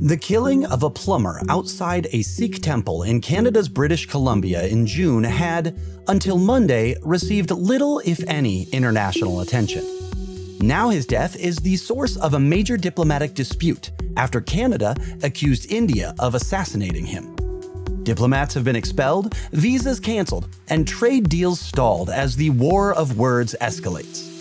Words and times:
The 0.00 0.16
killing 0.16 0.66
of 0.66 0.82
a 0.82 0.90
plumber 0.90 1.40
outside 1.48 2.08
a 2.12 2.22
Sikh 2.22 2.60
temple 2.60 3.04
in 3.04 3.20
Canada's 3.20 3.68
British 3.68 4.06
Columbia 4.06 4.66
in 4.66 4.86
June 4.86 5.22
had, 5.22 5.78
until 6.08 6.36
Monday, 6.36 6.96
received 7.02 7.52
little, 7.52 8.00
if 8.04 8.22
any, 8.26 8.64
international 8.70 9.40
attention. 9.40 9.84
Now 10.58 10.88
his 10.88 11.06
death 11.06 11.36
is 11.36 11.56
the 11.58 11.76
source 11.76 12.16
of 12.16 12.34
a 12.34 12.40
major 12.40 12.76
diplomatic 12.76 13.34
dispute 13.34 13.92
after 14.16 14.40
Canada 14.40 14.96
accused 15.22 15.70
India 15.70 16.14
of 16.18 16.34
assassinating 16.34 17.06
him. 17.06 17.36
Diplomats 18.02 18.54
have 18.54 18.64
been 18.64 18.76
expelled, 18.76 19.34
visas 19.52 20.00
canceled, 20.00 20.48
and 20.68 20.88
trade 20.88 21.28
deals 21.28 21.60
stalled 21.60 22.10
as 22.10 22.34
the 22.34 22.50
war 22.50 22.92
of 22.92 23.16
words 23.16 23.54
escalates. 23.60 24.33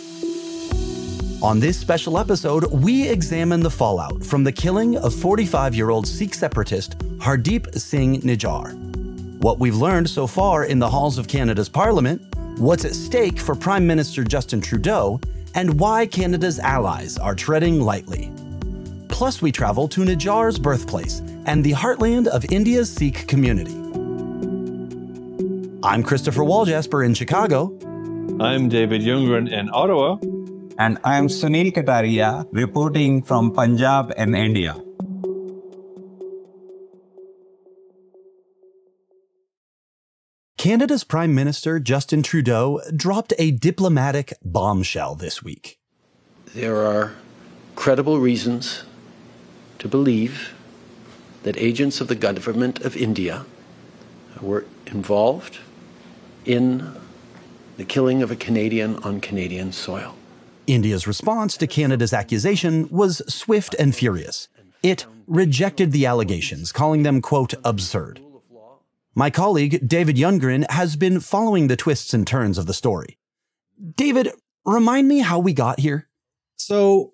On 1.44 1.60
this 1.60 1.78
special 1.78 2.18
episode, 2.18 2.64
we 2.72 3.06
examine 3.06 3.60
the 3.60 3.70
fallout 3.70 4.24
from 4.24 4.46
the 4.46 4.52
killing 4.54 4.96
of 4.96 5.14
45 5.14 5.76
year 5.76 5.90
old 5.90 6.08
Sikh 6.08 6.34
separatist 6.34 6.98
Hardeep 7.18 7.78
Singh 7.78 8.22
Nijjar. 8.22 8.74
What 9.40 9.60
we've 9.60 9.76
learned 9.76 10.10
so 10.10 10.26
far 10.26 10.64
in 10.64 10.80
the 10.80 10.90
halls 10.90 11.18
of 11.18 11.28
Canada's 11.28 11.68
Parliament, 11.68 12.22
what's 12.60 12.86
at 12.86 12.94
stake 12.94 13.40
for 13.40 13.56
Prime 13.56 13.86
Minister 13.86 14.24
Justin 14.24 14.62
Trudeau, 14.62 15.20
and 15.54 15.78
why 15.78 16.06
Canada's 16.06 16.60
allies 16.60 17.18
are 17.18 17.36
treading 17.36 17.82
lightly. 17.82 18.32
Plus, 19.10 19.42
we 19.42 19.52
travel 19.52 19.90
to 19.90 20.06
Nijjar's 20.06 20.58
birthplace 20.58 21.20
and 21.46 21.62
the 21.62 21.74
heartland 21.74 22.28
of 22.28 22.46
India's 22.54 22.90
Sikh 22.90 23.28
community. 23.28 23.76
I'm 25.84 26.04
Christopher 26.04 26.44
Walljasper 26.44 27.06
in 27.06 27.14
Chicago. 27.14 27.78
I'm 28.40 28.70
David 28.70 29.02
Ljunggren 29.02 29.52
in 29.52 29.70
Ottawa. 29.74 30.20
And 30.80 30.98
I'm 31.04 31.28
Sunil 31.28 31.72
Kataria 31.72 32.48
reporting 32.52 33.22
from 33.22 33.52
Punjab 33.52 34.12
and 34.18 34.36
India. 34.36 34.76
Canada's 40.58 41.04
Prime 41.04 41.36
Minister 41.36 41.80
Justin 41.80 42.24
Trudeau 42.24 42.82
dropped 42.96 43.34
a 43.38 43.52
diplomatic 43.52 44.34
bombshell 44.44 45.14
this 45.14 45.44
week. 45.44 45.78
There 46.56 46.78
are 46.78 47.14
credible 47.76 48.20
reasons 48.20 48.84
to 49.78 49.88
believe 49.88 50.54
that 51.44 51.56
agents 51.58 52.02
of 52.02 52.08
the 52.08 52.16
government 52.16 52.80
of 52.80 52.98
India 52.98 53.46
were 54.42 54.66
involved 54.88 55.60
in 56.46 56.96
the 57.78 57.86
killing 57.86 58.24
of 58.24 58.32
a 58.32 58.36
Canadian 58.36 58.96
on 59.04 59.22
Canadian 59.22 59.72
soil. 59.72 60.16
India's 60.68 61.08
response 61.08 61.58
to 61.58 61.68
Canada's 61.68 62.14
accusation 62.14 62.88
was 62.90 63.22
swift 63.28 63.76
and 63.80 63.96
furious. 63.96 64.48
It 64.82 65.06
rejected 65.28 65.92
the 65.92 66.06
allegations, 66.06 66.72
calling 66.72 67.04
them, 67.04 67.22
quote, 67.22 67.54
absurd. 67.64 68.22
My 69.16 69.30
colleague, 69.30 69.88
David 69.88 70.16
Ljunggren, 70.16 70.70
has 70.72 70.96
been 70.96 71.20
following 71.20 71.68
the 71.68 71.76
twists 71.76 72.14
and 72.14 72.26
turns 72.26 72.58
of 72.58 72.66
the 72.66 72.74
story. 72.74 73.18
David, 73.96 74.30
remind 74.66 75.08
me 75.08 75.20
how 75.20 75.40
we 75.40 75.54
got 75.54 75.80
here. 75.80 76.10
So, 76.56 77.14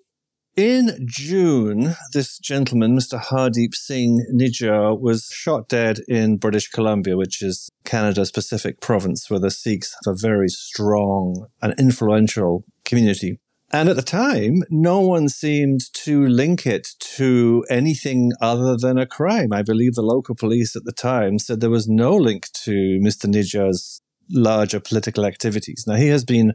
in 0.56 1.06
June, 1.06 1.94
this 2.12 2.38
gentleman, 2.38 2.96
Mr. 2.96 3.20
Hardeep 3.20 3.74
Singh 3.74 4.26
Nijjar, 4.34 4.98
was 4.98 5.28
shot 5.32 5.68
dead 5.68 6.00
in 6.08 6.38
British 6.38 6.68
Columbia, 6.68 7.16
which 7.16 7.42
is 7.42 7.70
Canada's 7.84 8.32
Pacific 8.32 8.80
province, 8.80 9.30
where 9.30 9.40
the 9.40 9.50
Sikhs 9.50 9.94
have 10.04 10.14
a 10.14 10.18
very 10.18 10.48
strong 10.48 11.46
and 11.62 11.74
influential 11.78 12.64
community. 12.90 13.38
And 13.72 13.88
at 13.88 13.94
the 13.94 14.02
time, 14.02 14.62
no 14.68 15.00
one 15.00 15.28
seemed 15.28 15.80
to 16.04 16.26
link 16.26 16.66
it 16.66 16.88
to 17.16 17.64
anything 17.70 18.32
other 18.40 18.76
than 18.76 18.98
a 18.98 19.06
crime. 19.06 19.52
I 19.52 19.62
believe 19.62 19.94
the 19.94 20.02
local 20.02 20.34
police 20.34 20.74
at 20.74 20.84
the 20.84 20.92
time 20.92 21.38
said 21.38 21.60
there 21.60 21.70
was 21.70 21.88
no 21.88 22.16
link 22.16 22.48
to 22.64 22.72
Mr. 23.00 23.26
Nijjar's 23.26 24.02
larger 24.28 24.80
political 24.80 25.24
activities. 25.24 25.84
Now, 25.86 25.94
he 25.94 26.08
has 26.08 26.24
been, 26.24 26.54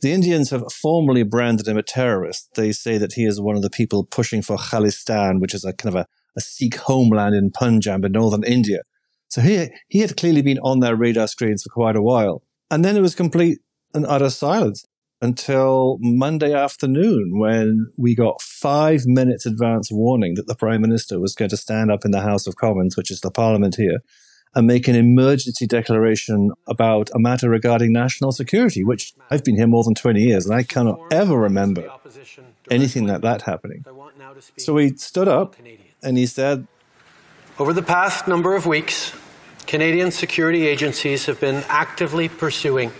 the 0.00 0.12
Indians 0.12 0.48
have 0.48 0.64
formally 0.72 1.24
branded 1.24 1.68
him 1.68 1.76
a 1.76 1.82
terrorist. 1.82 2.48
They 2.54 2.72
say 2.72 2.96
that 2.96 3.12
he 3.12 3.26
is 3.26 3.38
one 3.38 3.56
of 3.56 3.62
the 3.62 3.70
people 3.70 4.04
pushing 4.04 4.40
for 4.40 4.56
Khalistan, 4.56 5.40
which 5.40 5.54
is 5.54 5.64
a 5.64 5.74
kind 5.74 5.94
of 5.94 6.00
a, 6.00 6.06
a 6.36 6.40
Sikh 6.40 6.76
homeland 6.76 7.34
in 7.34 7.50
Punjab 7.50 8.02
in 8.02 8.12
northern 8.12 8.44
India. 8.44 8.80
So 9.28 9.42
he, 9.42 9.68
he 9.88 9.98
had 9.98 10.16
clearly 10.16 10.40
been 10.40 10.58
on 10.60 10.80
their 10.80 10.96
radar 10.96 11.28
screens 11.28 11.62
for 11.62 11.68
quite 11.68 11.96
a 11.96 12.02
while. 12.02 12.42
And 12.70 12.82
then 12.82 12.96
it 12.96 13.02
was 13.02 13.14
complete 13.14 13.58
and 13.92 14.06
utter 14.06 14.30
silence 14.30 14.86
until 15.22 15.98
Monday 16.00 16.52
afternoon 16.52 17.38
when 17.38 17.90
we 17.96 18.14
got 18.14 18.42
five 18.42 19.06
minutes 19.06 19.46
advance 19.46 19.90
warning 19.90 20.34
that 20.34 20.46
the 20.46 20.54
Prime 20.54 20.82
Minister 20.82 21.18
was 21.18 21.34
going 21.34 21.48
to 21.50 21.56
stand 21.56 21.90
up 21.90 22.04
in 22.04 22.10
the 22.10 22.20
House 22.20 22.46
of 22.46 22.56
Commons, 22.56 22.96
which 22.96 23.10
is 23.10 23.20
the 23.20 23.30
Parliament 23.30 23.76
here, 23.76 24.00
and 24.54 24.66
make 24.66 24.88
an 24.88 24.94
emergency 24.94 25.66
declaration 25.66 26.50
about 26.66 27.10
a 27.14 27.18
matter 27.18 27.48
regarding 27.48 27.92
national 27.92 28.32
security, 28.32 28.84
which 28.84 29.14
I've 29.30 29.44
been 29.44 29.56
here 29.56 29.66
more 29.66 29.84
than 29.84 29.94
20 29.94 30.20
years 30.20 30.46
and 30.46 30.54
I 30.54 30.62
cannot 30.62 30.98
ever 31.10 31.38
remember 31.38 31.90
anything 32.70 33.06
like 33.06 33.22
that 33.22 33.42
happening. 33.42 33.84
So 34.58 34.76
he 34.76 34.96
stood 34.96 35.28
up 35.28 35.56
and 36.02 36.18
he 36.18 36.26
said, 36.26 36.66
Over 37.58 37.72
the 37.72 37.82
past 37.82 38.28
number 38.28 38.54
of 38.54 38.66
weeks, 38.66 39.14
Canadian 39.66 40.10
security 40.10 40.66
agencies 40.66 41.26
have 41.26 41.40
been 41.40 41.64
actively 41.68 42.28
pursuing 42.28 42.92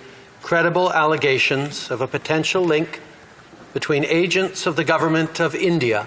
credible 0.47 0.93
allegations 0.93 1.91
of 1.91 2.01
a 2.01 2.07
potential 2.07 2.63
link 2.63 3.01
between 3.75 4.05
agents 4.05 4.65
of 4.65 4.77
the 4.77 4.85
government 4.85 5.41
of 5.41 5.57
India 5.57 6.07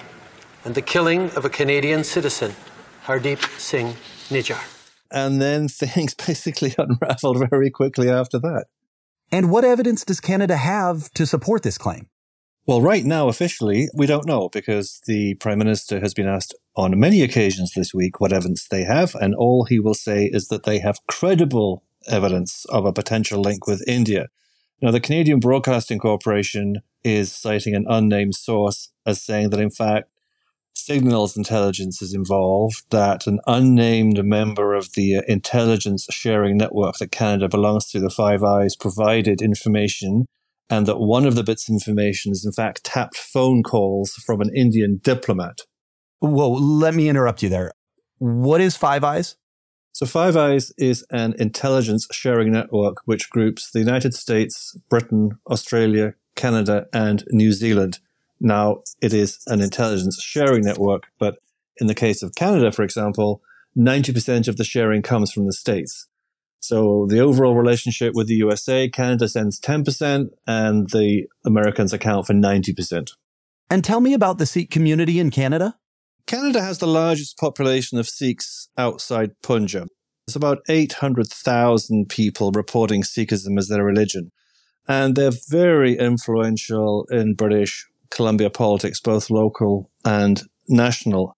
and 0.64 0.76
the 0.76 0.82
killing 0.82 1.30
of 1.32 1.44
a 1.44 1.50
Canadian 1.50 2.06
citizen, 2.06 2.56
Hardeep 3.04 3.44
Singh 3.60 3.96
Nijjar. 4.30 4.64
And 5.12 5.42
then 5.42 5.68
things 5.68 6.14
basically 6.14 6.74
unraveled 6.78 7.50
very 7.50 7.70
quickly 7.70 8.10
after 8.10 8.40
that. 8.40 8.68
And 9.30 9.52
what 9.52 9.66
evidence 9.66 10.06
does 10.06 10.22
Canada 10.22 10.56
have 10.56 11.12
to 11.16 11.26
support 11.26 11.64
this 11.64 11.78
claim? 11.78 12.08
Well, 12.66 12.82
right 12.82 13.04
now, 13.04 13.28
officially, 13.28 13.90
we 13.94 14.06
don't 14.06 14.26
know 14.26 14.48
because 14.48 15.02
the 15.06 15.34
Prime 15.42 15.60
Minister 15.60 16.00
has 16.00 16.14
been 16.14 16.30
asked 16.30 16.56
on 16.78 16.98
many 16.98 17.24
occasions 17.24 17.74
this 17.76 17.94
week 17.94 18.22
what 18.22 18.32
evidence 18.32 18.66
they 18.70 18.84
have, 18.86 19.16
and 19.16 19.36
all 19.36 19.66
he 19.66 19.82
will 19.82 19.96
say 19.96 20.30
is 20.32 20.48
that 20.48 20.64
they 20.64 20.80
have 20.80 21.06
credible 21.08 21.84
evidence 22.08 22.66
of 22.66 22.86
a 22.86 22.94
potential 22.94 23.42
link 23.42 23.68
with 23.68 23.88
India. 23.88 24.28
Now, 24.82 24.92
the 24.92 25.00
Canadian 25.00 25.40
Broadcasting 25.40 26.00
Corporation 26.00 26.78
is 27.04 27.34
citing 27.34 27.76
an 27.76 27.86
unnamed 27.90 28.36
source 28.36 28.92
as 29.06 29.22
saying 29.22 29.50
that, 29.50 29.60
in 29.60 29.70
fact, 29.70 30.10
signals 30.74 31.36
intelligence 31.36 32.02
is 32.02 32.14
involved, 32.14 32.84
that 32.90 33.28
an 33.28 33.40
unnamed 33.46 34.24
member 34.24 34.74
of 34.74 34.94
the 34.94 35.18
uh, 35.18 35.22
intelligence 35.28 36.08
sharing 36.10 36.58
network 36.58 36.96
that 36.98 37.12
Canada 37.12 37.50
belongs 37.50 37.88
to, 37.90 38.00
the 38.00 38.10
Five 38.10 38.44
Eyes, 38.44 38.76
provided 38.76 39.42
information, 39.42 40.26
and 40.70 40.86
that 40.88 41.00
one 41.00 41.26
of 41.26 41.36
the 41.36 41.44
bits 41.44 41.68
of 41.68 41.74
information 41.74 42.32
is, 42.32 42.46
in 42.46 42.52
fact, 42.52 42.84
tapped 42.84 43.18
phone 43.18 43.64
calls 43.64 44.12
from 44.26 44.40
an 44.42 44.50
Indian 44.56 45.00
diplomat. 45.04 45.60
Whoa, 46.20 46.52
let 46.52 46.94
me 46.94 47.10
interrupt 47.10 47.44
you 47.44 47.50
there. 47.50 47.72
What 48.18 48.62
is 48.62 48.78
Five 48.78 49.04
Eyes? 49.04 49.36
So 50.00 50.06
Five 50.06 50.38
Eyes 50.38 50.72
is 50.78 51.06
an 51.12 51.36
intelligence 51.40 52.08
sharing 52.10 52.54
network 52.54 53.02
which 53.04 53.30
groups 53.30 53.70
the 53.70 53.80
United 53.80 54.14
States, 54.14 54.78
Britain, 54.88 55.38
Australia, 55.52 56.14
Canada, 56.38 56.88
and 56.94 57.26
New 57.32 57.52
Zealand. 57.52 58.00
Now, 58.40 58.84
it 59.02 59.14
is 59.14 59.40
an 59.48 59.60
intelligence 59.60 60.18
sharing 60.24 60.64
network, 60.64 61.08
but 61.20 61.40
in 61.82 61.88
the 61.88 61.94
case 61.94 62.24
of 62.24 62.34
Canada, 62.36 62.72
for 62.72 62.84
example, 62.84 63.42
90% 63.78 64.48
of 64.48 64.56
the 64.56 64.64
sharing 64.64 65.02
comes 65.02 65.34
from 65.34 65.48
the 65.48 65.52
States. 65.52 66.08
So 66.62 67.06
the 67.10 67.20
overall 67.20 67.56
relationship 67.56 68.14
with 68.16 68.28
the 68.28 68.36
USA, 68.36 68.88
Canada 68.88 69.28
sends 69.28 69.60
10% 69.60 70.30
and 70.48 70.90
the 70.92 71.28
Americans 71.44 71.92
account 71.92 72.26
for 72.26 72.34
90%. 72.34 73.12
And 73.70 73.84
tell 73.84 74.00
me 74.00 74.14
about 74.14 74.38
the 74.38 74.46
Sikh 74.46 74.72
community 74.72 75.20
in 75.20 75.30
Canada. 75.30 75.76
Canada 76.30 76.62
has 76.62 76.78
the 76.78 76.86
largest 76.86 77.40
population 77.40 77.98
of 77.98 78.08
Sikhs 78.08 78.70
outside 78.78 79.32
Punjab. 79.42 79.88
There's 80.28 80.36
about 80.36 80.60
800,000 80.70 82.08
people 82.08 82.52
reporting 82.52 83.02
Sikhism 83.02 83.58
as 83.58 83.68
their 83.68 83.84
religion. 83.84 84.32
And 84.88 85.16
they're 85.16 85.32
very 85.50 85.98
influential 85.98 87.08
in 87.10 87.34
British 87.34 87.88
Columbia 88.12 88.52
politics, 88.52 89.02
both 89.02 89.32
local 89.32 89.90
and 90.06 90.44
national. 90.68 91.36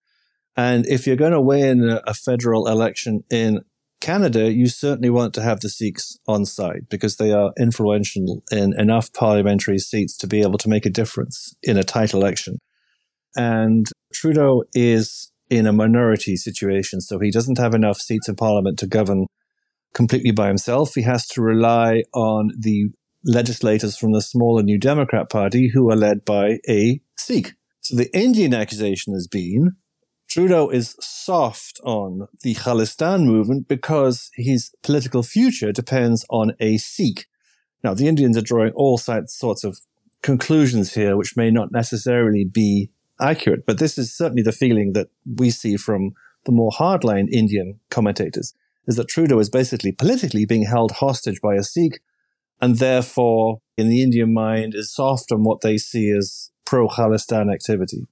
And 0.57 0.85
if 0.87 1.07
you're 1.07 1.15
going 1.15 1.31
to 1.31 1.39
win 1.39 1.97
a 2.05 2.13
federal 2.13 2.67
election 2.67 3.23
in 3.29 3.61
Canada, 4.01 4.51
you 4.51 4.67
certainly 4.67 5.09
want 5.09 5.33
to 5.35 5.41
have 5.41 5.61
the 5.61 5.69
Sikhs 5.69 6.17
on 6.27 6.45
side 6.45 6.87
because 6.89 7.15
they 7.15 7.31
are 7.31 7.53
influential 7.57 8.43
in 8.51 8.77
enough 8.77 9.13
parliamentary 9.13 9.79
seats 9.79 10.17
to 10.17 10.27
be 10.27 10.41
able 10.41 10.57
to 10.57 10.67
make 10.67 10.85
a 10.85 10.89
difference 10.89 11.55
in 11.63 11.77
a 11.77 11.83
tight 11.83 12.13
election. 12.13 12.57
And 13.35 13.85
Trudeau 14.13 14.63
is 14.73 15.31
in 15.49 15.67
a 15.67 15.73
minority 15.73 16.35
situation, 16.35 17.01
so 17.01 17.19
he 17.19 17.31
doesn't 17.31 17.57
have 17.57 17.73
enough 17.73 17.97
seats 17.97 18.29
in 18.29 18.35
parliament 18.35 18.79
to 18.79 18.87
govern 18.87 19.25
completely 19.93 20.31
by 20.31 20.47
himself. 20.47 20.93
He 20.95 21.01
has 21.03 21.27
to 21.29 21.41
rely 21.41 22.03
on 22.13 22.51
the 22.57 22.89
legislators 23.25 23.97
from 23.97 24.13
the 24.13 24.21
smaller 24.21 24.63
New 24.63 24.79
Democrat 24.79 25.29
Party 25.29 25.69
who 25.73 25.91
are 25.91 25.95
led 25.95 26.25
by 26.25 26.59
a 26.69 27.01
Sikh. 27.17 27.53
So 27.81 27.95
the 27.95 28.15
Indian 28.17 28.53
accusation 28.53 29.13
has 29.13 29.27
been 29.27 29.71
Trudeau 30.31 30.69
is 30.69 30.95
soft 31.01 31.81
on 31.83 32.25
the 32.41 32.55
Khalistan 32.55 33.25
movement 33.25 33.67
because 33.67 34.29
his 34.35 34.71
political 34.81 35.23
future 35.23 35.73
depends 35.73 36.25
on 36.29 36.53
a 36.61 36.77
Sikh. 36.77 37.25
Now, 37.83 37.93
the 37.93 38.07
Indians 38.07 38.37
are 38.37 38.41
drawing 38.41 38.71
all 38.71 38.97
sorts 38.97 39.65
of 39.65 39.79
conclusions 40.23 40.93
here, 40.93 41.17
which 41.17 41.35
may 41.35 41.51
not 41.51 41.73
necessarily 41.73 42.45
be 42.49 42.91
accurate, 43.21 43.65
but 43.65 43.79
this 43.79 43.97
is 43.97 44.15
certainly 44.15 44.43
the 44.43 44.51
feeling 44.51 44.93
that 44.93 45.09
we 45.37 45.49
see 45.49 45.77
from 45.77 46.13
the 46.45 46.51
more 46.51 46.71
hardline 46.71 47.29
Indian 47.29 47.79
commentators, 47.89 48.53
is 48.87 48.95
that 48.95 49.07
Trudeau 49.07 49.39
is 49.39 49.49
basically 49.49 49.91
politically 49.91 50.45
being 50.45 50.65
held 50.65 50.91
hostage 50.93 51.39
by 51.41 51.55
a 51.55 51.63
Sikh, 51.63 51.99
and 52.59 52.77
therefore, 52.77 53.61
in 53.77 53.89
the 53.89 54.01
Indian 54.01 54.33
mind, 54.33 54.73
is 54.75 54.93
soft 54.93 55.31
on 55.31 55.43
what 55.43 55.61
they 55.61 55.77
see 55.77 56.11
as 56.11 56.51
pro 56.65 56.87
Khalistan 56.87 57.53
activity. 57.53 58.07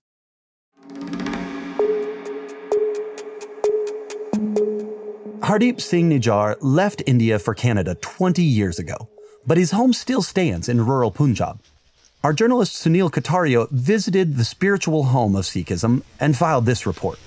Hardeep 5.49 5.81
Singh 5.81 6.11
Nijjar 6.11 6.57
left 6.61 7.01
India 7.07 7.39
for 7.39 7.55
Canada 7.55 7.95
20 7.95 8.43
years 8.43 8.77
ago, 8.77 9.09
but 9.47 9.57
his 9.57 9.71
home 9.71 9.93
still 9.93 10.21
stands 10.21 10.69
in 10.69 10.85
rural 10.85 11.09
Punjab. 11.09 11.59
Our 12.21 12.33
journalist 12.33 12.73
Sunil 12.73 13.09
Kataria 13.09 13.69
visited 13.71 14.35
the 14.35 14.43
spiritual 14.43 15.05
home 15.05 15.37
of 15.37 15.45
Sikhism 15.45 16.03
and 16.19 16.35
filed 16.35 16.65
this 16.65 16.85
report. 16.85 17.17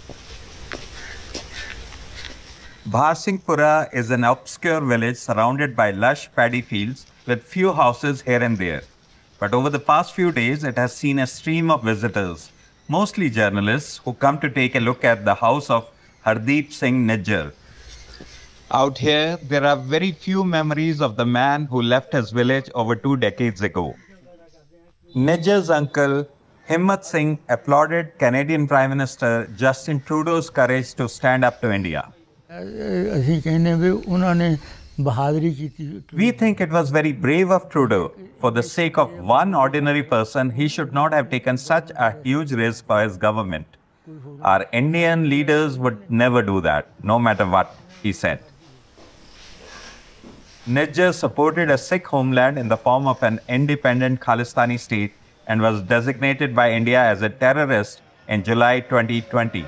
Bharsinghpura 2.86 3.88
is 3.94 4.10
an 4.10 4.22
obscure 4.22 4.82
village 4.82 5.16
surrounded 5.16 5.74
by 5.74 5.92
lush 5.92 6.30
paddy 6.36 6.60
fields 6.60 7.06
with 7.24 7.42
few 7.42 7.72
houses 7.72 8.20
here 8.20 8.42
and 8.42 8.58
there. 8.58 8.82
But 9.38 9.54
over 9.54 9.70
the 9.70 9.78
past 9.78 10.14
few 10.14 10.30
days, 10.30 10.62
it 10.62 10.76
has 10.76 10.94
seen 10.94 11.20
a 11.20 11.26
stream 11.26 11.70
of 11.70 11.82
visitors, 11.82 12.52
mostly 12.86 13.30
journalists, 13.30 13.96
who 14.04 14.12
come 14.12 14.38
to 14.40 14.50
take 14.50 14.74
a 14.74 14.80
look 14.80 15.04
at 15.04 15.24
the 15.24 15.36
house 15.36 15.70
of 15.70 15.88
Hardeep 16.26 16.70
Singh 16.70 17.06
Nijjar, 17.06 17.52
out 18.74 18.96
here, 18.96 19.36
there 19.42 19.64
are 19.66 19.76
very 19.76 20.12
few 20.12 20.44
memories 20.44 21.02
of 21.02 21.16
the 21.16 21.26
man 21.26 21.66
who 21.66 21.82
left 21.82 22.14
his 22.14 22.30
village 22.30 22.70
over 22.74 22.96
two 22.96 23.18
decades 23.18 23.60
ago. 23.60 23.94
Nijjar's 25.14 25.68
uncle, 25.68 26.26
Himmat 26.68 27.04
Singh, 27.04 27.38
applauded 27.50 28.18
Canadian 28.18 28.66
Prime 28.66 28.88
Minister 28.88 29.46
Justin 29.56 30.00
Trudeau's 30.00 30.48
courage 30.48 30.94
to 30.94 31.06
stand 31.06 31.44
up 31.44 31.60
to 31.60 31.70
India. 31.70 32.10
We 36.14 36.30
think 36.30 36.60
it 36.60 36.70
was 36.70 36.90
very 36.90 37.12
brave 37.12 37.50
of 37.50 37.68
Trudeau. 37.68 38.12
For 38.40 38.50
the 38.50 38.62
sake 38.62 38.96
of 38.96 39.12
one 39.18 39.54
ordinary 39.54 40.02
person, 40.02 40.48
he 40.50 40.68
should 40.68 40.94
not 40.94 41.12
have 41.12 41.28
taken 41.28 41.58
such 41.58 41.90
a 41.90 42.14
huge 42.24 42.52
risk 42.52 42.86
for 42.86 43.02
his 43.02 43.18
government. 43.18 43.66
Our 44.40 44.66
Indian 44.72 45.28
leaders 45.28 45.78
would 45.78 46.10
never 46.10 46.42
do 46.42 46.60
that, 46.62 46.88
no 47.02 47.18
matter 47.18 47.46
what, 47.46 47.76
he 48.02 48.12
said. 48.12 48.40
Nijjar 50.68 51.12
supported 51.12 51.72
a 51.72 51.76
Sikh 51.76 52.06
homeland 52.06 52.56
in 52.56 52.68
the 52.68 52.76
form 52.76 53.08
of 53.08 53.20
an 53.24 53.40
independent 53.48 54.20
Khalistani 54.20 54.78
state 54.78 55.12
and 55.48 55.60
was 55.60 55.82
designated 55.82 56.54
by 56.54 56.70
India 56.70 57.00
as 57.00 57.20
a 57.22 57.28
terrorist 57.28 58.00
in 58.28 58.44
July 58.44 58.78
2020. 58.78 59.66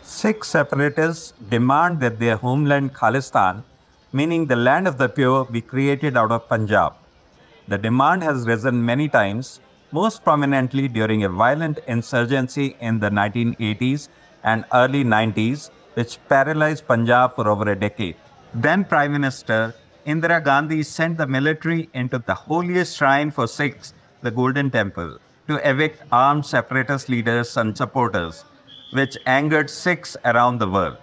Sikh 0.00 0.44
separatists 0.44 1.34
demand 1.50 2.00
that 2.00 2.18
their 2.18 2.38
homeland 2.38 2.94
Khalistan, 2.94 3.62
meaning 4.14 4.46
the 4.46 4.56
land 4.56 4.88
of 4.88 4.96
the 4.96 5.10
pure, 5.10 5.44
be 5.44 5.60
created 5.60 6.16
out 6.16 6.32
of 6.32 6.48
Punjab. 6.48 6.94
The 7.68 7.76
demand 7.76 8.22
has 8.22 8.46
risen 8.46 8.82
many 8.82 9.10
times, 9.10 9.60
most 9.92 10.24
prominently 10.24 10.88
during 10.88 11.24
a 11.24 11.28
violent 11.28 11.80
insurgency 11.86 12.76
in 12.80 12.98
the 12.98 13.10
1980s 13.10 14.08
and 14.42 14.64
early 14.72 15.04
90s 15.04 15.68
which 15.98 16.18
paralyzed 16.32 16.86
Punjab 16.86 17.34
for 17.36 17.48
over 17.52 17.66
a 17.72 17.78
decade. 17.86 18.16
Then 18.54 18.84
Prime 18.84 19.12
Minister 19.12 19.74
Indira 20.06 20.42
Gandhi 20.42 20.82
sent 20.82 21.18
the 21.18 21.26
military 21.26 21.90
into 21.92 22.18
the 22.18 22.34
holiest 22.34 22.96
shrine 22.96 23.30
for 23.30 23.46
Sikhs, 23.46 23.94
the 24.22 24.30
Golden 24.30 24.70
Temple, 24.70 25.18
to 25.48 25.56
evict 25.68 26.02
armed 26.12 26.46
separatist 26.46 27.08
leaders 27.08 27.56
and 27.56 27.76
supporters, 27.76 28.44
which 28.92 29.18
angered 29.26 29.68
Sikhs 29.68 30.16
around 30.24 30.58
the 30.58 30.70
world. 30.76 30.98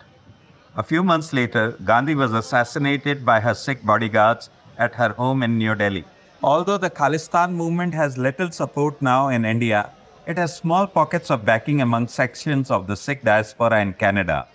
A 0.77 0.83
few 0.83 1.03
months 1.03 1.33
later, 1.33 1.65
Gandhi 1.83 2.15
was 2.15 2.33
assassinated 2.33 3.25
by 3.25 3.39
her 3.41 3.53
Sikh 3.53 3.85
bodyguards 3.85 4.49
at 4.77 4.95
her 4.95 5.09
home 5.09 5.43
in 5.43 5.57
New 5.57 5.75
Delhi. 5.75 6.05
Although 6.41 6.77
the 6.77 6.89
Khalistan 6.89 7.53
movement 7.53 7.93
has 7.93 8.17
little 8.17 8.51
support 8.51 9.01
now 9.01 9.27
in 9.27 9.45
India, 9.45 9.91
it 10.25 10.37
has 10.37 10.55
small 10.55 10.87
pockets 10.87 11.29
of 11.29 11.45
backing 11.45 11.81
among 11.81 12.07
sections 12.07 12.71
of 12.71 12.87
the 12.87 12.95
Sikh 12.95 13.23
diaspora 13.23 13.81
in 13.81 13.93
Canada. 13.93 14.47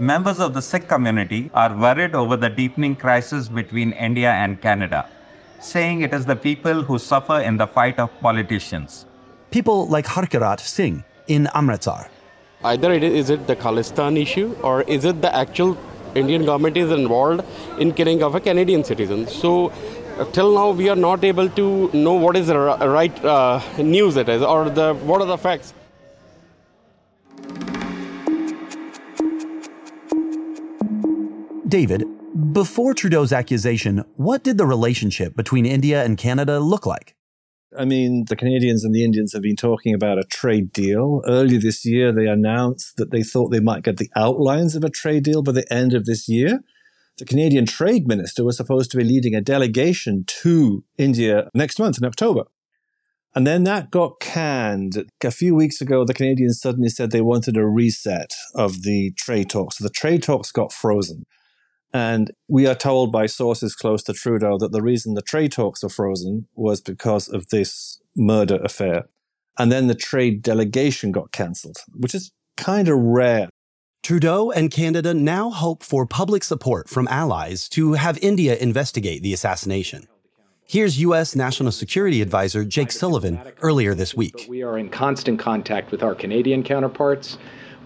Members 0.00 0.38
of 0.38 0.54
the 0.54 0.62
Sikh 0.62 0.86
community 0.86 1.50
are 1.54 1.74
worried 1.74 2.14
over 2.14 2.36
the 2.36 2.48
deepening 2.48 2.94
crisis 2.94 3.48
between 3.48 3.90
India 3.90 4.30
and 4.30 4.60
Canada, 4.62 5.08
saying 5.58 6.02
it 6.02 6.14
is 6.14 6.24
the 6.24 6.36
people 6.36 6.84
who 6.84 7.00
suffer 7.00 7.40
in 7.40 7.56
the 7.56 7.66
fight 7.66 7.98
of 7.98 8.08
politicians. 8.20 9.06
People 9.50 9.88
like 9.88 10.06
Harkirat 10.06 10.60
Singh 10.60 11.02
in 11.26 11.48
Amritsar. 11.52 12.08
Either 12.62 12.92
it 12.92 13.02
is, 13.02 13.12
is 13.24 13.30
it 13.30 13.48
the 13.48 13.56
Khalistan 13.56 14.16
issue 14.16 14.56
or 14.62 14.82
is 14.82 15.04
it 15.04 15.20
the 15.20 15.34
actual 15.34 15.76
Indian 16.14 16.44
government 16.44 16.76
is 16.76 16.92
involved 16.92 17.44
in 17.80 17.92
killing 17.92 18.22
of 18.22 18.36
a 18.36 18.40
Canadian 18.40 18.84
citizen. 18.84 19.26
So 19.26 19.72
uh, 20.18 20.26
till 20.26 20.54
now 20.54 20.70
we 20.70 20.88
are 20.88 20.96
not 20.96 21.24
able 21.24 21.48
to 21.48 21.90
know 21.92 22.12
what 22.12 22.36
is 22.36 22.46
the 22.46 22.56
right 22.56 23.24
uh, 23.24 23.60
news 23.78 24.16
it 24.16 24.28
is 24.28 24.42
or 24.42 24.70
the 24.70 24.94
what 24.94 25.20
are 25.22 25.26
the 25.26 25.38
facts. 25.38 25.74
David, 31.68 32.04
before 32.52 32.94
Trudeau's 32.94 33.30
accusation, 33.30 34.02
what 34.16 34.42
did 34.42 34.56
the 34.56 34.64
relationship 34.64 35.36
between 35.36 35.66
India 35.66 36.02
and 36.02 36.16
Canada 36.16 36.60
look 36.60 36.86
like? 36.86 37.14
I 37.78 37.84
mean, 37.84 38.24
the 38.26 38.36
Canadians 38.36 38.84
and 38.84 38.94
the 38.94 39.04
Indians 39.04 39.34
have 39.34 39.42
been 39.42 39.54
talking 39.54 39.92
about 39.92 40.18
a 40.18 40.24
trade 40.24 40.72
deal. 40.72 41.20
Earlier 41.26 41.60
this 41.60 41.84
year, 41.84 42.10
they 42.10 42.26
announced 42.26 42.96
that 42.96 43.10
they 43.10 43.22
thought 43.22 43.50
they 43.50 43.60
might 43.60 43.82
get 43.82 43.98
the 43.98 44.10
outlines 44.16 44.74
of 44.74 44.82
a 44.82 44.88
trade 44.88 45.24
deal 45.24 45.42
by 45.42 45.52
the 45.52 45.70
end 45.70 45.92
of 45.92 46.06
this 46.06 46.26
year. 46.26 46.60
The 47.18 47.26
Canadian 47.26 47.66
trade 47.66 48.08
minister 48.08 48.44
was 48.44 48.56
supposed 48.56 48.90
to 48.92 48.96
be 48.96 49.04
leading 49.04 49.34
a 49.34 49.42
delegation 49.42 50.24
to 50.40 50.84
India 50.96 51.50
next 51.52 51.78
month 51.78 51.98
in 51.98 52.06
October. 52.06 52.44
And 53.34 53.46
then 53.46 53.64
that 53.64 53.90
got 53.90 54.20
canned. 54.20 55.04
A 55.22 55.30
few 55.30 55.54
weeks 55.54 55.82
ago, 55.82 56.06
the 56.06 56.14
Canadians 56.14 56.62
suddenly 56.62 56.88
said 56.88 57.10
they 57.10 57.20
wanted 57.20 57.58
a 57.58 57.66
reset 57.66 58.32
of 58.54 58.84
the 58.84 59.12
trade 59.18 59.50
talks. 59.50 59.76
The 59.76 59.90
trade 59.90 60.22
talks 60.22 60.50
got 60.50 60.72
frozen. 60.72 61.26
And 61.92 62.30
we 62.48 62.66
are 62.66 62.74
told 62.74 63.10
by 63.10 63.26
sources 63.26 63.74
close 63.74 64.02
to 64.04 64.12
Trudeau 64.12 64.58
that 64.58 64.72
the 64.72 64.82
reason 64.82 65.14
the 65.14 65.22
trade 65.22 65.52
talks 65.52 65.82
are 65.82 65.88
frozen 65.88 66.46
was 66.54 66.80
because 66.80 67.28
of 67.28 67.48
this 67.48 68.00
murder 68.14 68.58
affair. 68.62 69.08
And 69.58 69.72
then 69.72 69.86
the 69.86 69.94
trade 69.94 70.42
delegation 70.42 71.12
got 71.12 71.32
cancelled, 71.32 71.78
which 71.94 72.14
is 72.14 72.30
kind 72.56 72.88
of 72.88 72.98
rare. 72.98 73.48
Trudeau 74.02 74.50
and 74.50 74.70
Canada 74.70 75.12
now 75.12 75.50
hope 75.50 75.82
for 75.82 76.06
public 76.06 76.44
support 76.44 76.88
from 76.88 77.08
allies 77.08 77.68
to 77.70 77.94
have 77.94 78.18
India 78.18 78.56
investigate 78.56 79.22
the 79.22 79.32
assassination. 79.32 80.06
Here's 80.66 81.00
U.S. 81.00 81.34
National 81.34 81.72
Security 81.72 82.20
Advisor 82.20 82.64
Jake 82.64 82.92
Sullivan 82.92 83.40
earlier 83.62 83.94
this 83.94 84.14
week. 84.14 84.46
We 84.48 84.62
are 84.62 84.78
in 84.78 84.90
constant 84.90 85.38
contact 85.38 85.90
with 85.90 86.02
our 86.02 86.14
Canadian 86.14 86.62
counterparts 86.62 87.38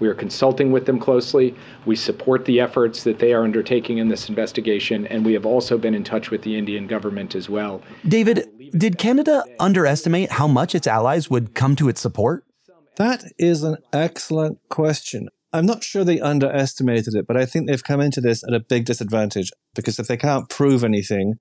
we 0.03 0.09
are 0.09 0.15
consulting 0.15 0.73
with 0.73 0.85
them 0.87 0.99
closely. 0.99 1.55
We 1.87 1.95
support 1.95 2.45
the 2.45 2.61
efforts 2.61 3.05
that 3.05 3.21
they 3.21 3.33
are 3.33 3.45
undertaking 3.45 3.99
in 3.99 4.09
this 4.09 4.29
investigation, 4.29 5.07
and 5.07 5.25
we 5.25 5.33
have 5.33 5.47
also 5.47 5.79
been 5.79 5.95
in 5.95 6.03
touch 6.03 6.33
with 6.33 6.43
the 6.43 6.59
Indian 6.59 6.89
government 6.89 7.37
as 7.37 7.49
well. 7.49 7.81
David, 8.07 8.49
did 8.77 8.99
Canada 8.99 9.45
underestimate 9.61 10.33
how 10.33 10.49
much 10.49 10.75
its 10.75 10.89
allies 10.89 11.31
would 11.31 11.55
come 11.55 11.77
to 11.77 11.89
its 11.89 12.01
support? 12.01 12.45
That 12.97 13.23
is 13.39 13.63
an 13.63 13.77
excellent 13.93 14.59
question. 14.69 15.29
I'm 15.53 15.67
not 15.67 15.85
sure 15.85 16.03
they 16.03 16.21
underestimated 16.21 17.15
it, 17.15 17.29
but 17.29 17.37
I 17.37 17.47
think 17.47 17.69
they've 17.69 17.85
come 17.85 18.01
into 18.01 18.21
this 18.21 18.43
at 18.43 18.55
a 18.55 18.61
big 18.61 18.85
disadvantage 18.85 19.51
because 19.77 20.01
if 20.01 20.09
they 20.09 20.17
can't 20.17 20.49
prove 20.49 20.83
anything, 20.83 21.35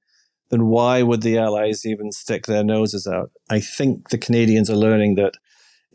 then 0.51 0.67
why 0.67 1.01
would 1.01 1.23
the 1.23 1.39
Allies 1.39 1.83
even 1.83 2.11
stick 2.11 2.45
their 2.45 2.63
noses 2.63 3.07
out? 3.07 3.31
I 3.49 3.59
think 3.59 4.09
the 4.09 4.19
Canadians 4.19 4.69
are 4.69 4.75
learning 4.75 5.15
that 5.15 5.33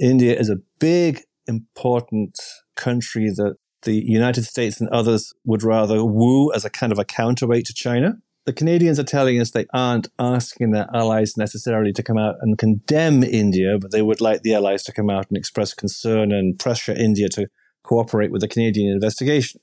India 0.00 0.36
is 0.36 0.50
a 0.50 0.62
big 0.80 1.22
important 1.46 2.38
country 2.76 3.30
that 3.36 3.56
the 3.82 4.02
United 4.04 4.44
States 4.44 4.80
and 4.80 4.88
others 4.90 5.32
would 5.44 5.62
rather 5.62 6.04
woo 6.04 6.52
as 6.52 6.64
a 6.64 6.70
kind 6.70 6.92
of 6.92 6.98
a 6.98 7.04
counterweight 7.04 7.66
to 7.66 7.74
China. 7.74 8.14
The 8.44 8.52
Canadians 8.52 9.00
are 9.00 9.04
telling 9.04 9.40
us 9.40 9.50
they 9.50 9.66
aren't 9.74 10.08
asking 10.18 10.70
their 10.70 10.86
allies 10.94 11.36
necessarily 11.36 11.92
to 11.92 12.02
come 12.02 12.16
out 12.16 12.36
and 12.40 12.56
condemn 12.56 13.24
India, 13.24 13.76
but 13.80 13.90
they 13.90 14.02
would 14.02 14.20
like 14.20 14.42
the 14.42 14.54
allies 14.54 14.84
to 14.84 14.92
come 14.92 15.10
out 15.10 15.26
and 15.28 15.36
express 15.36 15.74
concern 15.74 16.32
and 16.32 16.58
pressure 16.58 16.92
India 16.92 17.28
to 17.30 17.48
cooperate 17.82 18.30
with 18.30 18.40
the 18.42 18.48
Canadian 18.48 18.92
investigation. 18.92 19.60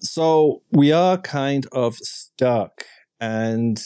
So 0.00 0.62
we 0.70 0.92
are 0.92 1.18
kind 1.18 1.66
of 1.72 1.96
stuck. 1.96 2.84
And 3.20 3.82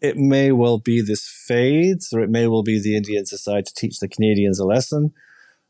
it 0.00 0.16
may 0.16 0.52
well 0.52 0.78
be 0.78 1.00
this 1.00 1.26
fades, 1.46 2.12
or 2.12 2.20
it 2.20 2.30
may 2.30 2.46
well 2.46 2.62
be 2.62 2.80
the 2.80 2.96
Indians 2.96 3.30
decide 3.30 3.64
to 3.66 3.74
teach 3.74 4.00
the 4.00 4.08
Canadians 4.08 4.60
a 4.60 4.66
lesson. 4.66 5.12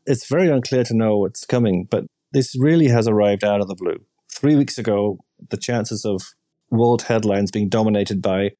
It's 0.05 0.27
very 0.27 0.49
unclear 0.49 0.83
to 0.83 0.95
know 0.95 1.17
what's 1.17 1.45
coming, 1.45 1.87
but 1.89 2.05
this 2.31 2.55
really 2.59 2.87
has 2.87 3.07
arrived 3.07 3.43
out 3.43 3.61
of 3.61 3.67
the 3.67 3.75
blue. 3.75 3.97
Three 4.31 4.55
weeks 4.55 4.77
ago, 4.77 5.19
the 5.49 5.57
chances 5.57 6.05
of 6.05 6.21
world 6.69 7.03
headlines 7.03 7.51
being 7.51 7.69
dominated 7.69 8.21
by 8.21 8.51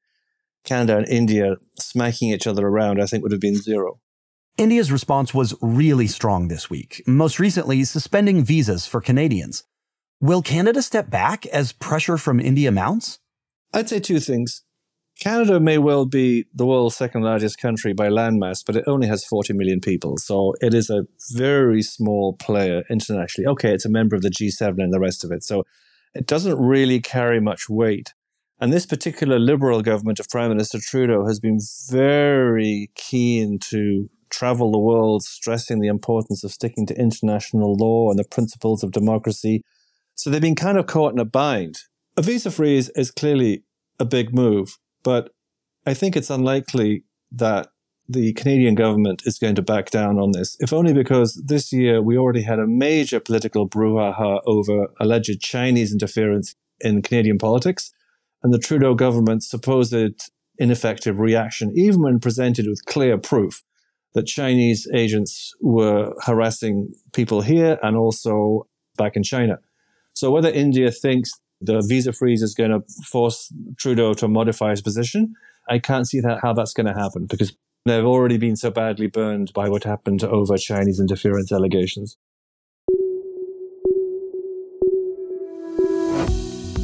Canada 0.64 0.98
and 0.98 1.08
India 1.08 1.56
smacking 1.78 2.30
each 2.30 2.46
other 2.46 2.66
around, 2.66 3.00
I 3.00 3.06
think 3.06 3.22
would 3.22 3.32
have 3.32 3.40
been 3.40 3.56
zero. 3.56 4.00
India's 4.58 4.90
response 4.90 5.34
was 5.34 5.54
really 5.60 6.06
strong 6.06 6.48
this 6.48 6.70
week, 6.70 7.02
most 7.06 7.38
recently 7.38 7.84
suspending 7.84 8.42
visas 8.42 8.86
for 8.86 9.00
Canadians. 9.00 9.64
Will 10.20 10.40
Canada 10.40 10.80
step 10.80 11.10
back 11.10 11.44
as 11.46 11.72
pressure 11.72 12.16
from 12.16 12.40
India 12.40 12.72
mounts? 12.72 13.18
I'd 13.74 13.88
say 13.90 14.00
two 14.00 14.18
things. 14.18 14.62
Canada 15.18 15.58
may 15.58 15.78
well 15.78 16.04
be 16.04 16.44
the 16.54 16.66
world's 16.66 16.96
second 16.96 17.22
largest 17.22 17.58
country 17.58 17.94
by 17.94 18.08
landmass, 18.08 18.62
but 18.64 18.76
it 18.76 18.84
only 18.86 19.06
has 19.08 19.24
40 19.24 19.54
million 19.54 19.80
people. 19.80 20.18
So 20.18 20.54
it 20.60 20.74
is 20.74 20.90
a 20.90 21.06
very 21.32 21.82
small 21.82 22.34
player 22.34 22.82
internationally. 22.90 23.48
Okay, 23.48 23.72
it's 23.72 23.86
a 23.86 23.90
member 23.90 24.14
of 24.14 24.22
the 24.22 24.28
G7 24.28 24.74
and 24.78 24.92
the 24.92 25.00
rest 25.00 25.24
of 25.24 25.32
it. 25.32 25.42
So 25.42 25.64
it 26.14 26.26
doesn't 26.26 26.58
really 26.58 27.00
carry 27.00 27.40
much 27.40 27.68
weight. 27.68 28.12
And 28.60 28.72
this 28.72 28.86
particular 28.86 29.38
Liberal 29.38 29.82
government 29.82 30.20
of 30.20 30.28
Prime 30.28 30.50
Minister 30.50 30.78
Trudeau 30.80 31.26
has 31.26 31.40
been 31.40 31.60
very 31.90 32.90
keen 32.94 33.58
to 33.70 34.08
travel 34.30 34.70
the 34.72 34.78
world, 34.78 35.22
stressing 35.22 35.80
the 35.80 35.88
importance 35.88 36.44
of 36.44 36.52
sticking 36.52 36.86
to 36.86 36.98
international 36.98 37.74
law 37.74 38.10
and 38.10 38.18
the 38.18 38.24
principles 38.24 38.82
of 38.82 38.92
democracy. 38.92 39.62
So 40.14 40.30
they've 40.30 40.40
been 40.40 40.54
kind 40.54 40.78
of 40.78 40.86
caught 40.86 41.12
in 41.12 41.18
a 41.18 41.24
bind. 41.24 41.78
A 42.16 42.22
visa 42.22 42.50
freeze 42.50 42.88
is 42.90 43.10
clearly 43.10 43.64
a 43.98 44.04
big 44.04 44.34
move, 44.34 44.78
but 45.06 45.30
I 45.86 45.94
think 45.94 46.16
it's 46.16 46.30
unlikely 46.30 47.04
that 47.30 47.68
the 48.08 48.32
Canadian 48.32 48.74
government 48.74 49.22
is 49.24 49.38
going 49.38 49.54
to 49.54 49.62
back 49.62 49.90
down 49.90 50.18
on 50.18 50.32
this, 50.32 50.56
if 50.58 50.72
only 50.72 50.92
because 50.92 51.40
this 51.46 51.72
year 51.72 52.02
we 52.02 52.18
already 52.18 52.42
had 52.42 52.58
a 52.58 52.66
major 52.66 53.20
political 53.20 53.68
brouhaha 53.68 54.40
over 54.46 54.88
alleged 54.98 55.40
Chinese 55.40 55.92
interference 55.92 56.56
in 56.80 57.02
Canadian 57.02 57.38
politics 57.38 57.92
and 58.42 58.52
the 58.52 58.58
Trudeau 58.58 58.94
government's 58.96 59.48
supposed 59.48 59.94
ineffective 60.58 61.20
reaction, 61.20 61.70
even 61.76 62.02
when 62.02 62.18
presented 62.18 62.66
with 62.66 62.84
clear 62.86 63.16
proof 63.16 63.62
that 64.14 64.26
Chinese 64.26 64.88
agents 64.92 65.54
were 65.60 66.12
harassing 66.24 66.92
people 67.12 67.42
here 67.42 67.78
and 67.80 67.96
also 67.96 68.66
back 68.96 69.14
in 69.14 69.22
China. 69.22 69.60
So 70.14 70.32
whether 70.32 70.50
India 70.50 70.90
thinks 70.90 71.30
the 71.66 71.84
visa 71.86 72.12
freeze 72.12 72.42
is 72.42 72.54
going 72.54 72.70
to 72.70 72.82
force 73.04 73.52
Trudeau 73.78 74.14
to 74.14 74.28
modify 74.28 74.70
his 74.70 74.82
position, 74.82 75.34
I 75.68 75.78
can't 75.78 76.08
see 76.08 76.20
that 76.20 76.38
how 76.42 76.52
that's 76.52 76.72
going 76.72 76.86
to 76.86 76.94
happen 76.94 77.26
because 77.26 77.56
they've 77.84 78.04
already 78.04 78.38
been 78.38 78.56
so 78.56 78.70
badly 78.70 79.08
burned 79.08 79.52
by 79.52 79.68
what 79.68 79.84
happened 79.84 80.22
over 80.24 80.56
Chinese 80.56 81.00
interference 81.00 81.52
allegations. 81.52 82.16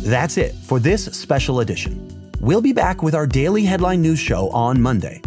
That's 0.05 0.37
it 0.37 0.55
for 0.55 0.81
this 0.81 1.05
special 1.05 1.61
edition. 1.61 2.09
We'll 2.41 2.61
be 2.61 2.73
back 2.73 3.05
with 3.05 3.15
our 3.15 3.27
daily 3.27 3.65
headline 3.65 4.03
news 4.03 4.19
show 4.19 4.51
on 4.51 4.83
Monday. 4.83 5.23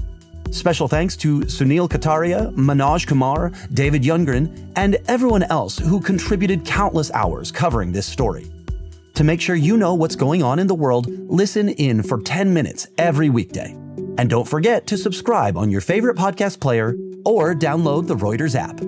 Special 0.52 0.88
thanks 0.88 1.16
to 1.18 1.42
Sunil 1.42 1.90
Kataria, 1.90 2.54
Manoj 2.56 3.08
Kumar, 3.08 3.52
David 3.74 4.04
Ljunggren, 4.04 4.72
and 4.76 4.98
everyone 5.08 5.44
else 5.44 5.78
who 5.78 6.00
contributed 6.00 6.66
countless 6.66 7.10
hours 7.12 7.52
covering 7.52 7.92
this 7.92 8.06
story. 8.06 8.48
To 9.16 9.24
make 9.24 9.40
sure 9.40 9.56
you 9.56 9.78
know 9.78 9.94
what's 9.94 10.18
going 10.18 10.44
on 10.44 10.60
in 10.60 10.68
the 10.68 10.76
world, 10.76 11.08
listen 11.30 11.70
in 11.70 12.04
for 12.04 12.22
10 12.22 12.54
minutes 12.54 12.88
every 12.98 13.30
weekday. 13.30 13.72
And 14.18 14.30
don't 14.30 14.48
forget 14.48 14.88
to 14.88 14.98
subscribe 14.98 15.58
on 15.58 15.72
your 15.72 15.82
favorite 15.82 16.18
podcast 16.18 16.60
player 16.60 16.96
or 17.24 17.56
download 17.56 18.08
the 18.08 18.16
Reuters 18.16 18.56
app. 18.56 18.80